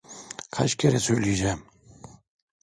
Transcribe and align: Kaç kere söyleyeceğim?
Kaç 0.51 0.75
kere 0.75 0.99
söyleyeceğim? 0.99 1.63